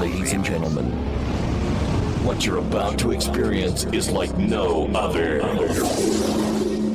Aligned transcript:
Ladies 0.00 0.32
and 0.32 0.42
gentlemen, 0.42 0.86
what 2.24 2.46
you're 2.46 2.56
about 2.56 2.98
to 3.00 3.10
experience 3.10 3.84
is 3.92 4.10
like 4.10 4.34
no 4.38 4.86
other. 4.94 5.40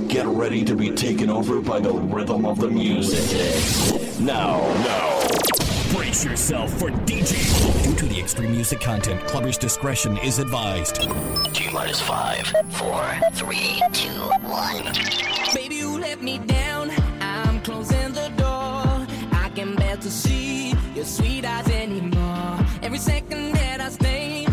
Get 0.08 0.26
ready 0.26 0.66
to 0.66 0.76
be 0.76 0.90
taken 0.90 1.30
over 1.30 1.62
by 1.62 1.80
the 1.80 1.92
rhythm 1.92 2.48
of 2.48 2.60
the 2.60 2.68
music. 2.68 4.20
Now, 4.20 4.58
now. 4.84 5.96
Brace 5.96 6.26
yourself 6.26 6.72
for 6.80 6.90
DJ. 6.90 7.84
Due 7.84 7.94
to 7.94 8.06
the 8.08 8.20
extreme 8.20 8.52
music 8.52 8.82
content, 8.82 9.22
clubber's 9.28 9.60
discretion 9.60 10.18
is 10.18 10.40
advised. 10.40 11.08
T 11.54 11.70
minus 11.72 12.02
five, 12.02 12.52
four, 12.72 13.06
three, 13.34 13.84
two, 13.94 14.10
one. 14.50 14.92
Baby, 15.54 15.76
you 15.76 16.00
let 16.00 16.24
me 16.24 16.40
down. 16.40 16.90
I'm 17.22 17.62
closing 17.62 18.14
the 18.14 18.30
door. 18.30 19.06
I 19.32 19.52
can 19.54 19.76
bear 19.76 19.96
to 19.96 20.10
see 20.10 20.74
your 20.96 21.06
sweet 21.06 21.46
eyes 21.46 21.70
and 21.70 21.95
every 22.96 23.14
second 23.14 23.52
that 23.56 23.82
I 23.82 23.90
stay 23.90 24.45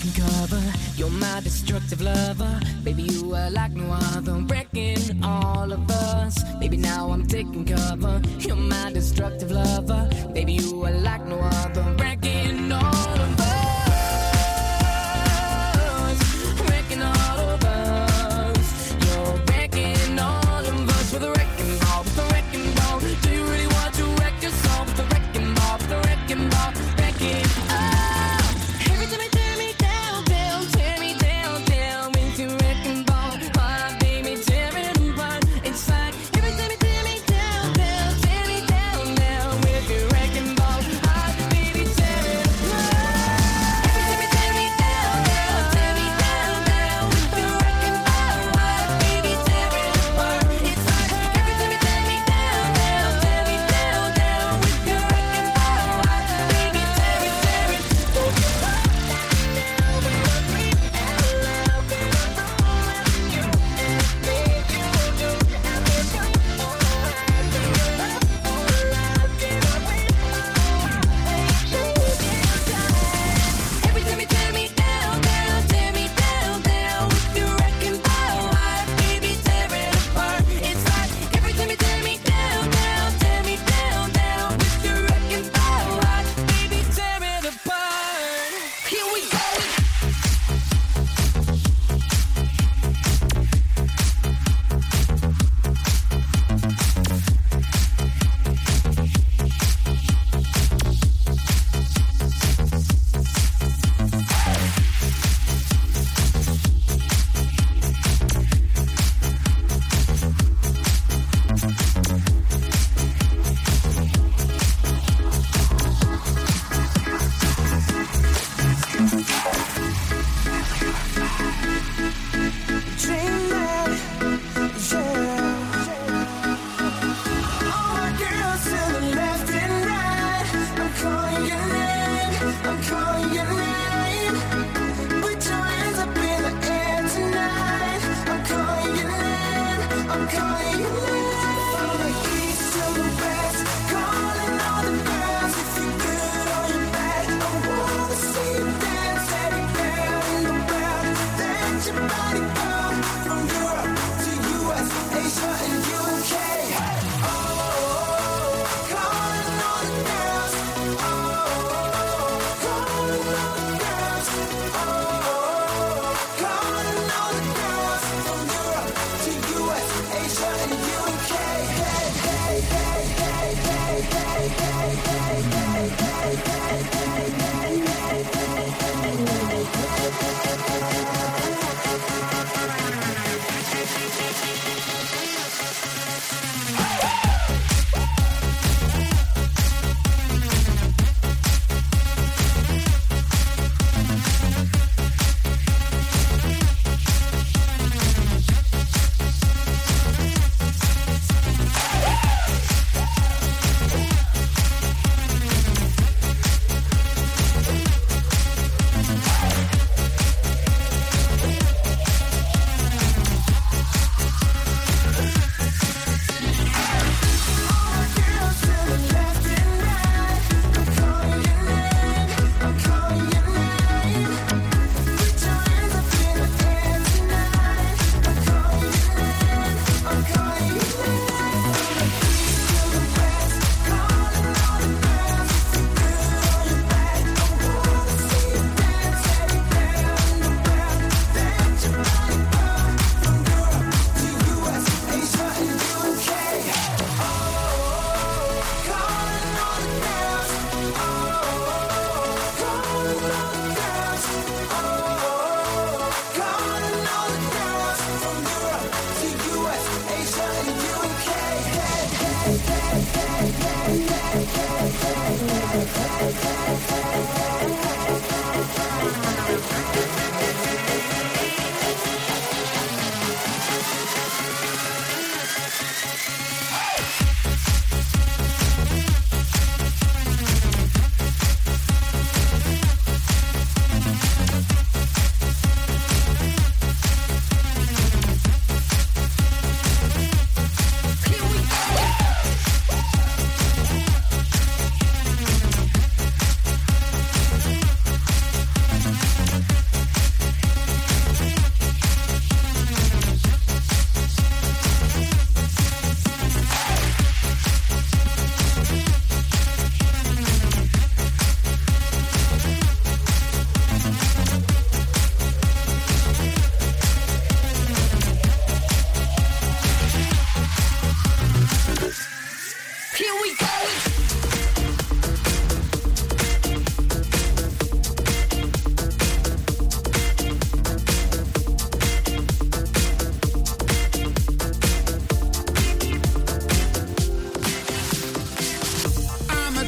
can 0.00 0.12
cover. 0.12 0.62
You're 0.96 1.10
my 1.10 1.40
destructive 1.40 2.00
lover. 2.00 2.60
Baby, 2.84 3.04
you 3.04 3.34
are 3.34 3.50
like 3.50 3.72
no 3.72 3.92
other, 3.92 4.34
wrecking 4.48 5.24
all 5.24 5.72
of 5.72 5.90
us. 5.90 6.42
Baby, 6.60 6.76
now 6.76 7.10
I'm 7.10 7.26
taking 7.26 7.64
cover. 7.64 8.20
You're 8.38 8.56
my 8.56 8.92
destructive 8.92 9.50
lover. 9.50 10.08
Baby, 10.32 10.54
you 10.54 10.84
are 10.84 10.92
like 10.92 11.24
no 11.26 11.38
other, 11.38 11.82
wrecking 11.98 12.72
all 12.72 12.84
of 12.84 13.20
us. 13.20 13.35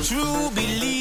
true 0.08 0.48
belief. 0.54 0.97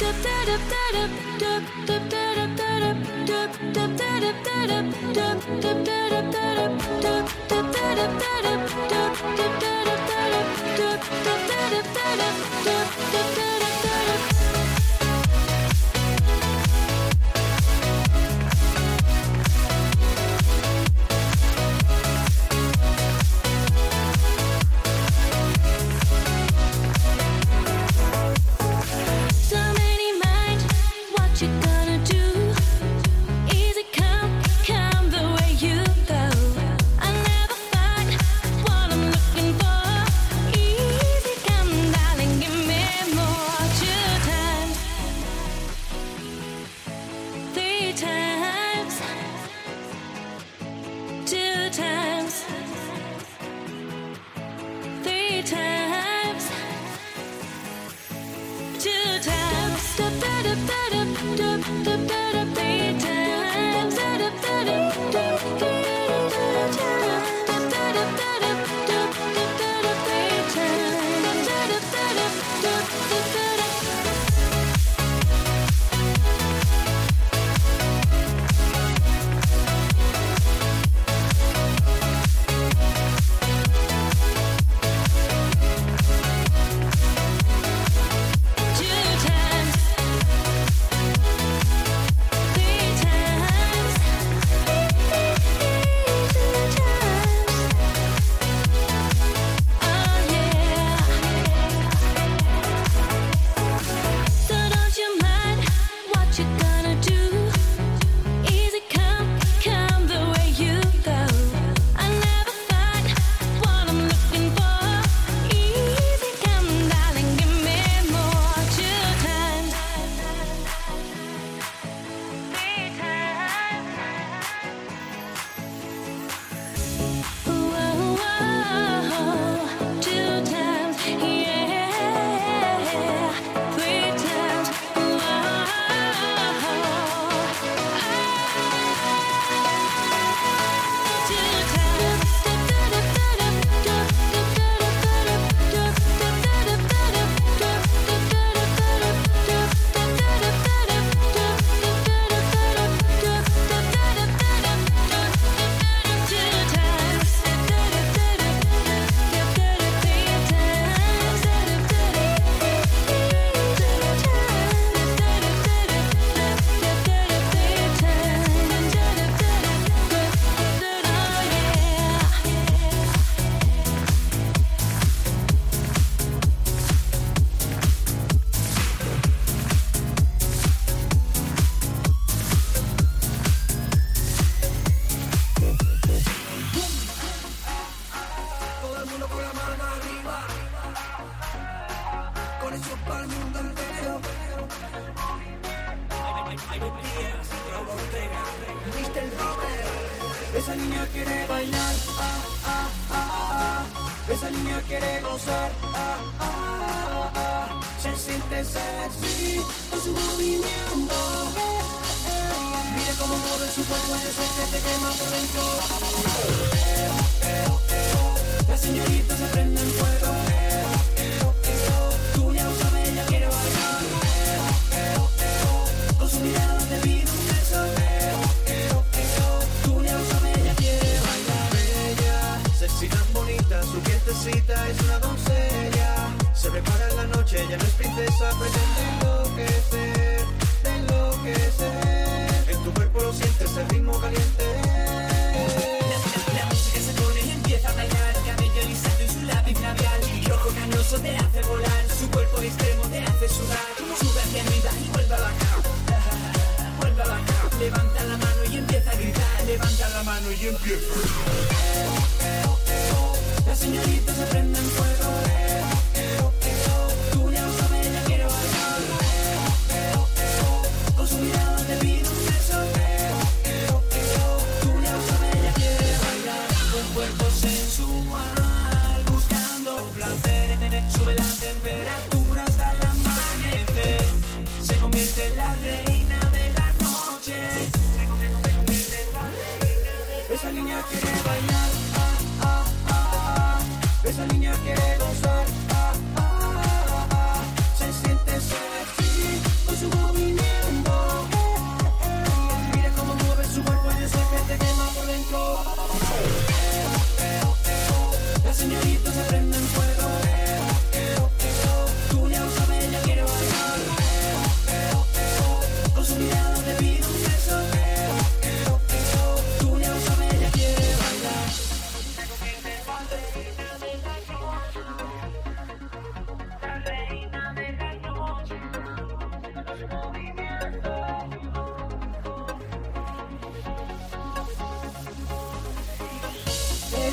Se 0.00 0.06
siente 0.06 0.40
sexy 0.70 1.10
con 13.50 13.69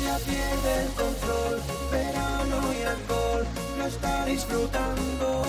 ella 0.08 0.18
pierde 0.24 0.82
el 0.84 0.92
control. 0.92 1.60
Verano 1.90 2.72
y 2.72 2.82
alcohol, 2.82 3.46
lo 3.78 3.86
está 3.86 4.24
disfrutando. 4.24 5.44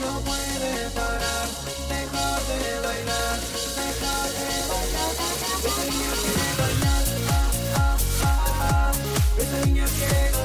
No 0.00 0.20
puede 0.20 0.90
parar, 0.90 1.48
dejar 1.88 2.40
de 2.50 2.80
bailar, 2.86 3.38
dejar 3.76 4.28
de 4.38 4.48
bailar. 4.70 5.16
Esta 5.66 5.84
niña 5.90 6.12
quiere 6.22 6.48
bailar, 6.62 7.04
ah, 7.28 7.50
ah, 7.76 7.96
ah, 8.24 8.34
ah. 8.60 8.92
Quiere 9.36 10.35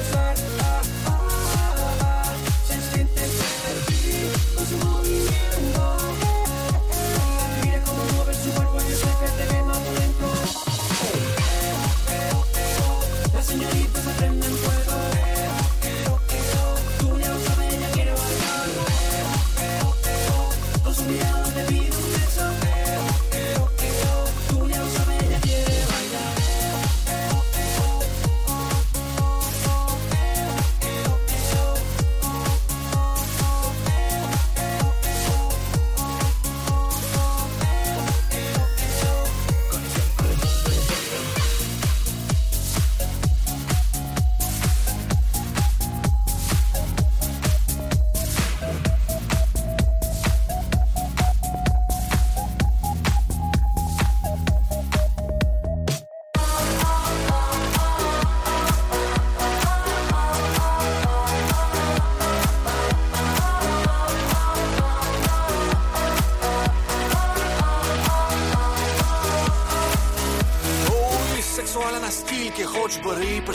Las 13.58 13.81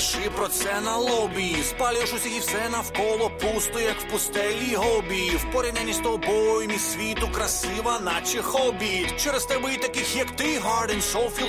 пиши 0.07 0.29
про 0.29 0.47
це 0.47 0.81
на 0.81 0.97
лобі. 0.97 1.55
Спалюєш 1.63 2.13
усіх 2.13 2.37
і 2.37 2.39
все 2.39 2.69
навколо 2.71 3.31
пусто, 3.41 3.79
як 3.79 4.01
в 4.01 4.11
пустелі 4.11 4.75
гобі. 4.75 5.31
В 5.35 5.53
порівнянні 5.53 5.93
з 5.93 5.97
тобою, 5.97 6.67
мій 6.67 6.79
світу 6.79 7.29
красива, 7.31 7.99
наче 7.99 8.41
хобі. 8.41 9.07
Через 9.17 9.45
тебе 9.45 9.73
і 9.73 9.77
таких, 9.77 10.15
як 10.15 10.31
ти, 10.31 10.59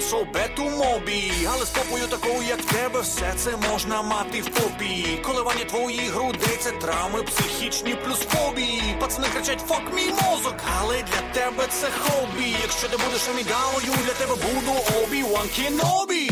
so 0.01 0.33
bad 0.33 0.57
to 0.59 0.77
мобі. 0.77 1.33
Але 1.53 1.67
з 1.67 1.71
попою 1.71 2.07
такою, 2.07 2.43
як 2.49 2.63
тебе, 2.63 3.01
все 3.01 3.35
це 3.37 3.57
можна 3.71 4.03
мати 4.03 4.41
в 4.41 4.49
попі. 4.49 5.21
Коливання 5.23 5.65
твоїх 5.65 6.13
грудей, 6.13 6.59
це 6.61 6.71
травми 6.71 7.23
психічні 7.23 7.97
плюс 8.05 8.19
фобії. 8.19 8.97
Пацани 9.01 9.29
кричать, 9.29 9.63
фок 9.69 9.83
мій 9.95 10.11
мозок, 10.23 10.55
але 10.81 10.95
для 10.95 11.41
тебе 11.41 11.67
це 11.71 11.89
хобі. 12.01 12.57
Якщо 12.63 12.89
ти 12.89 12.97
будеш 12.97 13.29
амідалою, 13.29 14.05
для 14.07 14.13
тебе 14.13 14.35
буду 14.35 14.73
обі 15.03 15.23
Ван 15.23 15.49
Кенобі. 15.49 16.31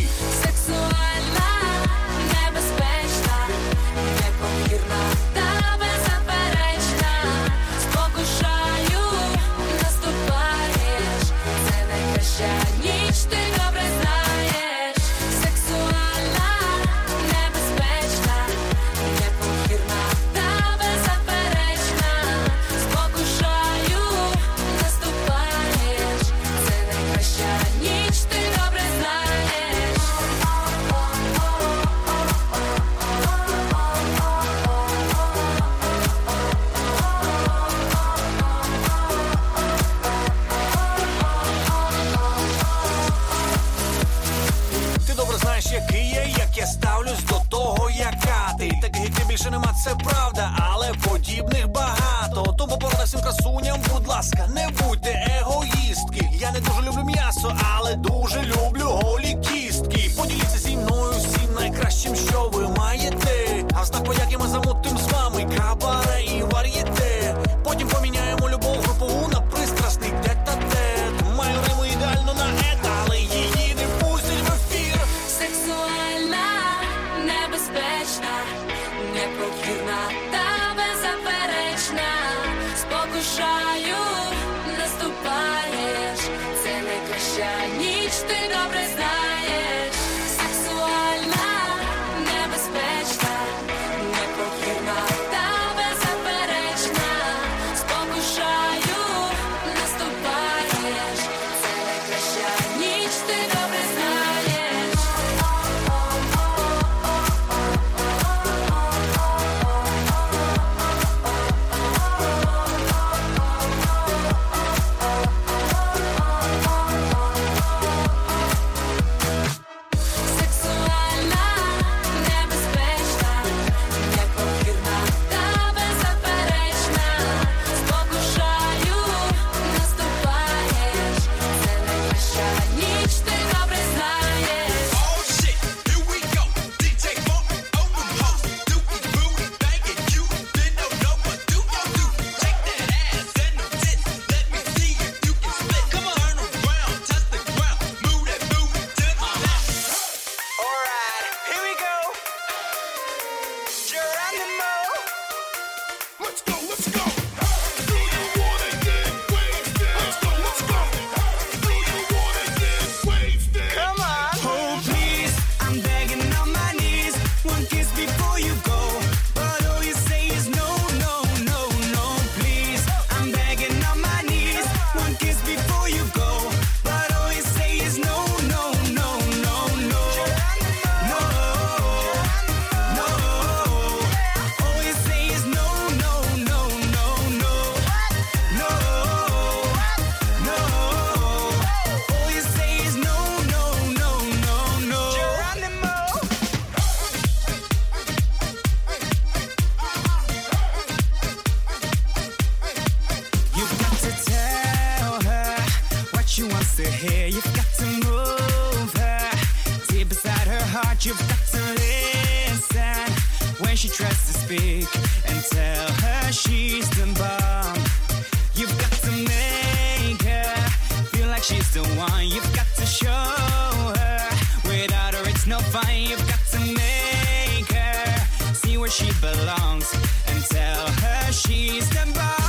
She's 221.47 221.71
the 221.71 221.85
one 221.95 222.27
you've 222.27 222.53
got 222.57 222.67
to 222.75 222.85
show 222.85 223.07
her. 223.07 224.29
Without 224.65 225.15
her, 225.15 225.29
it's 225.29 225.47
no 225.47 225.61
fun. 225.61 225.87
You've 225.97 226.27
got 226.27 226.41
to 226.51 226.59
make 226.59 227.71
her 227.71 228.53
see 228.53 228.77
where 228.77 228.91
she 228.91 229.13
belongs 229.21 229.95
and 230.27 230.45
tell 230.47 230.89
her 230.89 231.33
she's 231.33 231.89
the 231.91 232.05
boss. 232.17 232.46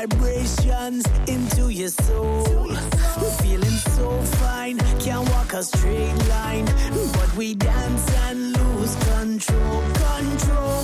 vibrations 0.00 1.06
into 1.26 1.68
your 1.70 1.88
soul. 1.88 2.68
Feeling 3.40 3.78
so 3.96 4.20
fine, 4.40 4.78
can't 5.00 5.26
walk 5.30 5.54
a 5.54 5.62
straight 5.62 6.18
line, 6.28 6.66
but 7.14 7.34
we 7.36 7.54
dance 7.54 8.06
and 8.28 8.38
lose 8.56 8.94
control. 9.10 9.82
Control, 10.10 10.82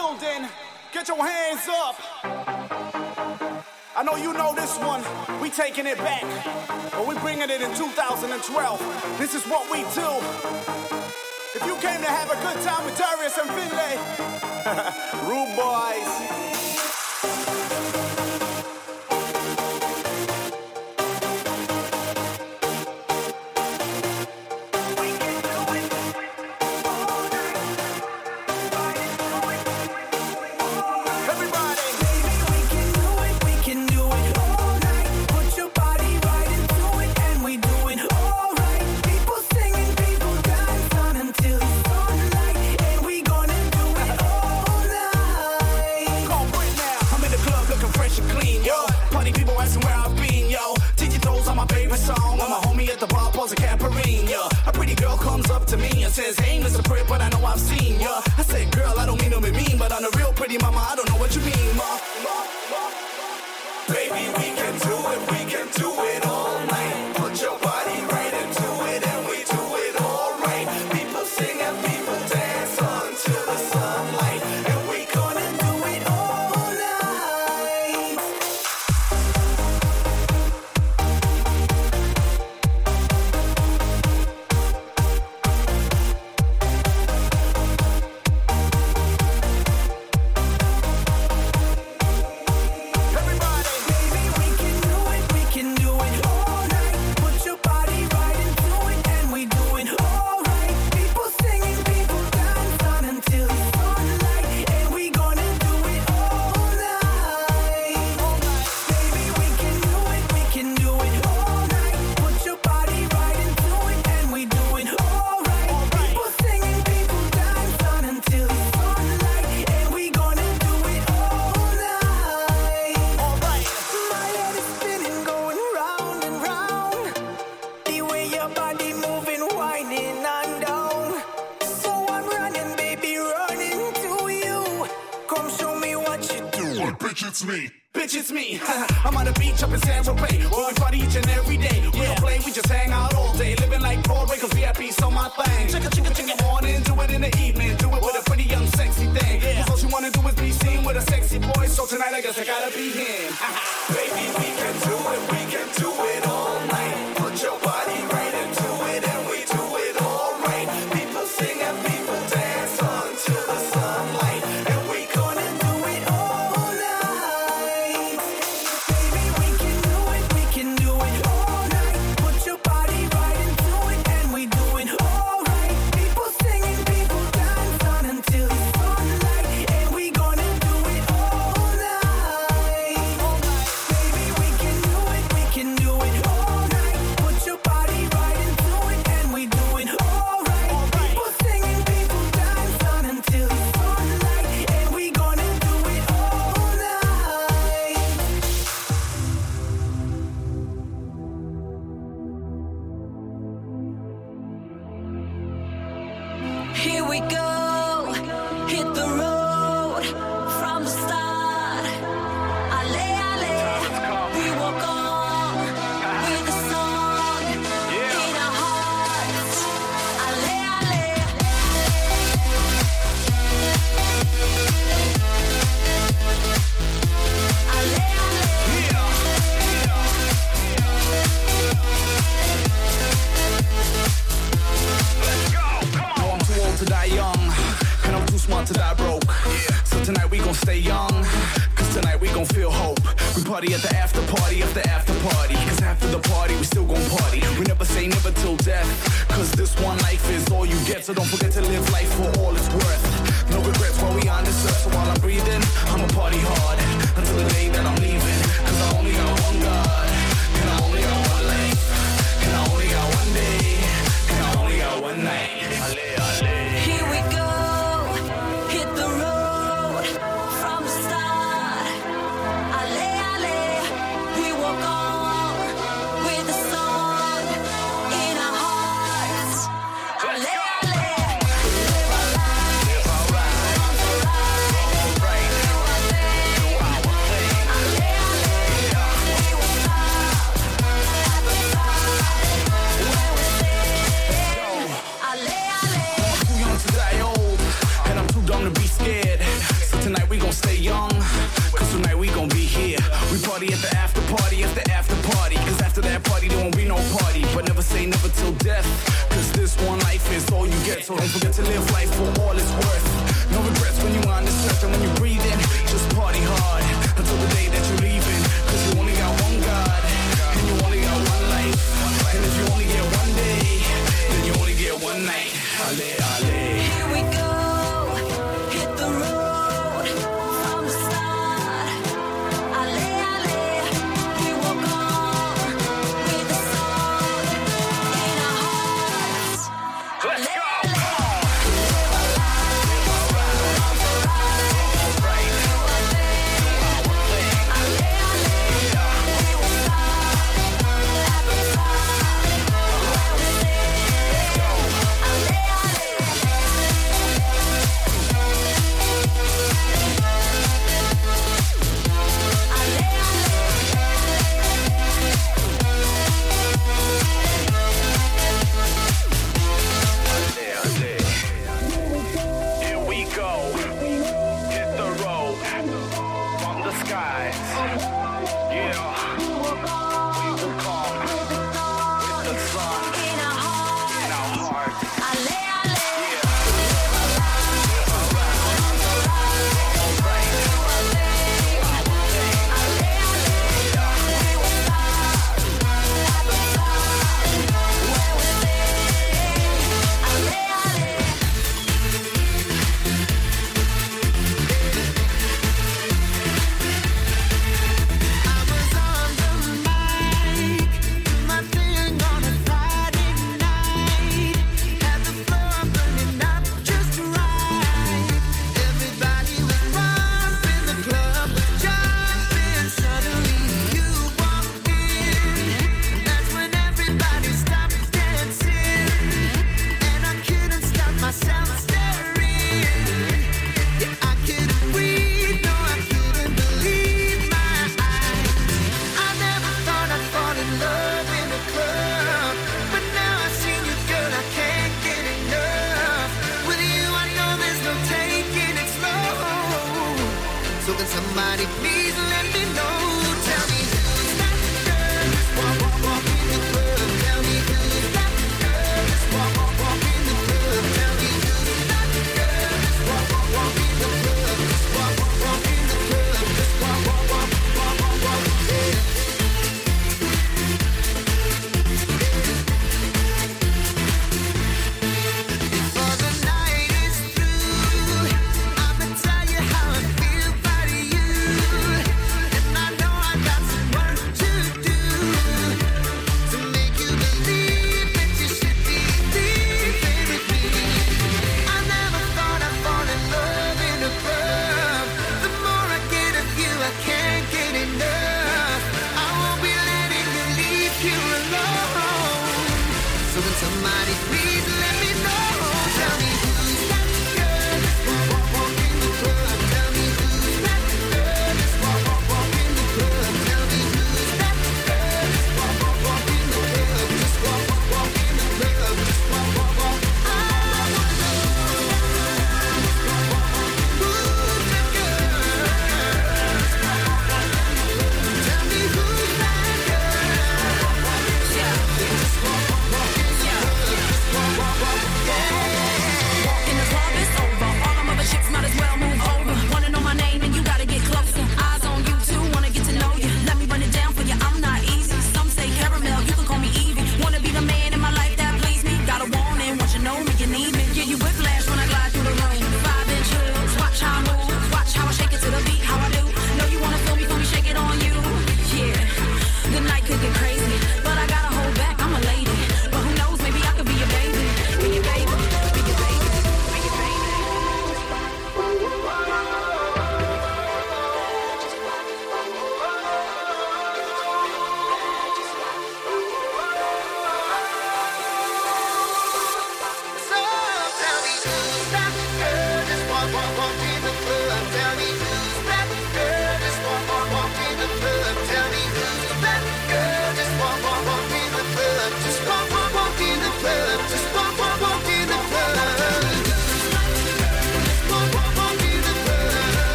building, 0.00 0.48
get 0.92 1.06
your 1.08 1.22
hands 1.22 1.68
up. 1.68 1.96
I 3.94 4.02
know 4.02 4.16
you 4.16 4.32
know 4.32 4.54
this 4.54 4.78
one. 4.78 5.02
We 5.42 5.50
taking 5.50 5.86
it 5.86 5.98
back, 5.98 6.24
but 6.92 7.06
we 7.06 7.14
bringing 7.18 7.50
it 7.50 7.60
in 7.60 7.74
2012. 7.74 9.18
This 9.18 9.34
is 9.34 9.44
what 9.44 9.70
we 9.70 9.80
do. 10.00 10.10
If 11.54 11.62
you 11.66 11.74
came 11.86 12.00
to 12.00 12.10
have 12.18 12.30
a 12.30 12.38
good 12.46 12.64
time 12.64 12.82
with 12.86 12.96
Darius 12.96 13.36
and 13.36 13.50
Finlay, 13.50 13.94
rude 15.28 15.52
boys. 15.56 16.49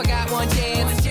I 0.00 0.04
got 0.04 0.30
one 0.30 0.48
chance, 0.48 1.06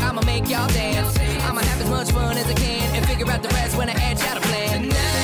I'ma 0.00 0.22
make 0.22 0.48
y'all 0.48 0.68
dance. 0.68 1.18
I'ma 1.42 1.62
have 1.62 1.80
as 1.80 1.90
much 1.90 2.12
fun 2.12 2.36
as 2.36 2.46
I 2.46 2.54
can 2.54 2.94
and 2.94 3.04
figure 3.04 3.28
out 3.28 3.42
the 3.42 3.48
rest 3.48 3.76
when 3.76 3.90
I 3.90 3.94
etch 3.94 4.22
out 4.22 4.36
a 4.36 4.40
plan. 4.40 5.19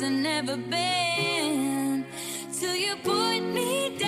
I've 0.00 0.12
never 0.12 0.56
been 0.56 2.06
till 2.52 2.76
you 2.76 2.94
put 3.02 3.40
me 3.40 3.96
down. 3.98 4.07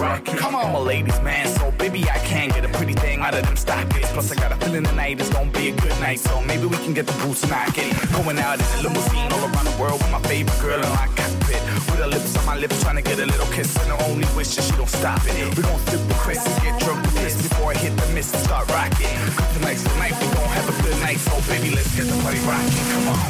Rockin'. 0.00 0.36
Come 0.36 0.54
on, 0.54 0.74
a 0.74 0.80
ladies' 0.80 1.20
man, 1.20 1.46
so 1.46 1.70
baby, 1.72 2.02
I 2.10 2.18
can 2.18 2.48
get 2.48 2.64
a 2.64 2.68
pretty 2.68 2.94
thing 2.94 3.20
out 3.20 3.34
of 3.34 3.44
them 3.44 3.56
stockings. 3.56 4.08
Plus, 4.12 4.32
I 4.32 4.34
got 4.36 4.52
a 4.52 4.56
feeling 4.64 4.84
tonight 4.84 5.20
is 5.20 5.28
gonna 5.28 5.50
be 5.50 5.68
a 5.68 5.76
good 5.76 5.98
night, 6.00 6.18
so 6.18 6.40
maybe 6.42 6.66
we 6.66 6.76
can 6.78 6.94
get 6.94 7.06
the 7.06 7.12
boots 7.24 7.46
knockin'. 7.48 7.92
Going 8.16 8.38
out 8.38 8.58
in 8.58 8.64
a 8.78 8.82
limousine 8.82 9.30
all 9.32 9.44
around 9.44 9.66
the 9.66 9.76
world 9.78 10.00
with 10.00 10.10
my 10.10 10.20
favorite 10.22 10.58
girl 10.60 10.82
in 10.82 10.88
my 10.90 11.06
cockpit. 11.18 11.62
With 11.88 12.00
her 12.00 12.06
lips 12.06 12.36
on 12.36 12.46
my 12.46 12.56
lips, 12.56 12.80
trying 12.82 12.96
to 12.96 13.02
get 13.02 13.18
a 13.18 13.26
little 13.26 13.50
kiss, 13.52 13.76
and 13.76 13.88
her 13.92 13.98
only 14.08 14.26
wish 14.36 14.56
is 14.58 14.66
she 14.66 14.72
don't 14.72 14.88
stop 14.88 15.20
it. 15.26 15.34
We 15.56 15.62
gon' 15.62 15.78
flip 15.86 16.02
the 16.08 16.14
Chris 16.14 16.44
and 16.46 16.62
get 16.64 16.80
drunk 16.80 17.02
with 17.02 17.14
this 17.22 17.36
before 17.36 17.72
I 17.72 17.76
hit 17.76 17.94
the 17.96 18.06
miss 18.14 18.32
and 18.32 18.42
start 18.42 18.68
rocking. 18.70 19.18
Tonight's 19.54 19.82
the 19.82 19.94
night, 20.00 20.14
we 20.20 20.26
gon' 20.34 20.48
have 20.58 20.68
a 20.72 20.76
good 20.82 20.98
night, 21.00 21.18
so 21.18 21.34
baby, 21.52 21.74
let's 21.74 21.94
get 21.94 22.06
the 22.06 22.16
party 22.22 22.40
rocking. 22.48 22.86
Come 22.92 23.08
on. 23.14 23.20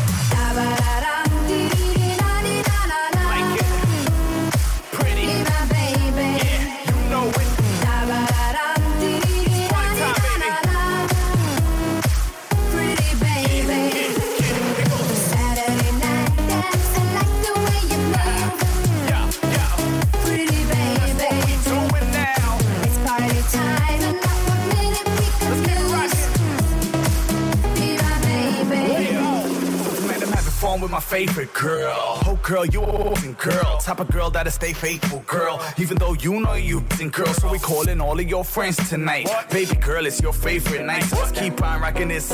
Favorite 31.11 31.53
girl. 31.55 32.21
Oh 32.25 32.39
girl, 32.41 32.65
you 32.65 32.83
a 32.83 33.33
girl. 33.33 33.79
Type 33.79 33.99
of 33.99 34.09
girl 34.13 34.31
that'll 34.31 34.53
stay 34.53 34.73
faithful, 34.73 35.25
girl. 35.27 35.61
Even 35.77 35.99
though 35.99 36.13
you 36.13 36.39
know 36.41 36.55
you 36.55 36.85
f***ing 36.93 37.09
girl, 37.09 37.27
so 37.35 37.51
we 37.51 37.59
calling 37.59 38.01
all 38.01 38.19
of 38.19 38.29
your 38.29 38.45
friends 38.45 38.77
tonight. 38.89 39.29
Baby 39.51 39.75
girl, 39.75 40.07
it's 40.07 40.23
your 40.23 40.33
favorite 40.33 40.87
night, 40.87 41.03
so 41.03 41.17
let's 41.17 41.33
keep 41.33 41.61
on 41.65 41.81
rocking 41.81 42.09
this. 42.09 42.31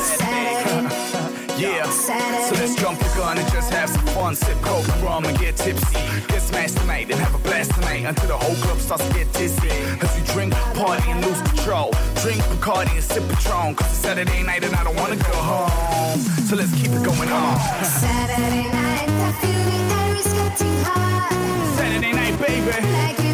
Yeah. 1.58 1.88
So 1.90 2.54
let's 2.54 2.74
jump 2.76 2.98
the 2.98 3.04
gun 3.16 3.38
and 3.38 3.52
just 3.52 3.72
have 3.72 3.88
some 3.90 4.06
fun. 4.06 4.36
Sip 4.36 4.58
coke, 4.62 4.86
rum, 5.02 5.24
and 5.24 5.38
get 5.38 5.56
tipsy. 5.56 5.98
Get 6.28 6.42
smashed 6.42 6.76
tonight 6.78 7.10
and 7.10 7.18
have 7.20 7.34
a 7.34 7.38
blast 7.38 7.72
tonight 7.74 8.04
until 8.04 8.28
the 8.28 8.36
whole 8.36 8.56
club 8.56 8.78
starts 8.78 9.06
to 9.08 9.14
get 9.14 9.32
dizzy. 9.32 9.70
As 10.00 10.14
we 10.16 10.22
drink, 10.32 10.54
party, 10.74 11.10
and 11.10 11.24
lose 11.24 11.40
control. 11.42 11.92
Drink 12.22 12.40
Bacardi 12.50 12.92
and 12.92 13.04
sip 13.04 13.24
Patron, 13.28 13.74
cause 13.74 13.86
it's 13.90 13.98
Saturday 13.98 14.42
night 14.42 14.64
and 14.64 14.74
I 14.74 14.84
don't 14.84 14.96
wanna 14.96 15.16
go 15.16 15.34
home. 15.34 16.20
So 16.48 16.56
let's 16.56 16.72
keep 16.74 16.90
it 16.90 17.04
going 17.04 17.30
on. 17.30 17.58
Saturday 17.84 18.64
night, 18.70 19.08
I 19.08 19.32
feel 19.40 19.62
the 19.70 19.78
air 19.98 20.16
is 20.16 20.32
getting 20.32 20.84
hot. 20.84 21.76
Saturday 21.76 22.12
night, 22.12 22.38
baby. 22.40 22.70
Like 22.92 23.25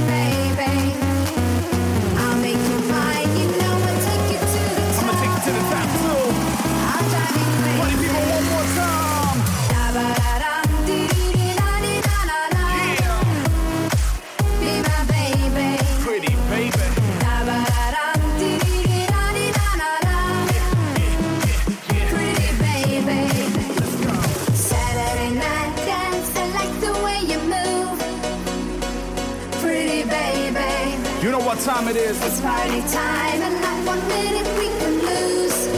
time 31.41 31.89
it 31.89 31.97
is. 31.97 32.21
It's 32.25 32.41
party 32.41 32.81
time 32.83 33.41
and 33.41 33.61
not 33.61 33.87
one 33.87 34.07
minute 34.09 34.47
we 34.59 34.67
can 34.81 34.99
lose. 34.99 35.69